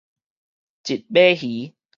[0.83, 1.75] 一尾魚